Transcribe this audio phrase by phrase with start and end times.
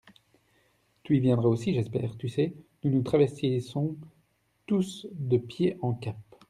[1.03, 2.17] Tu y viendras aussi, j'espère?
[2.17, 3.97] Tu sais, nous nous travestissons
[4.65, 6.17] tous de pied en cap.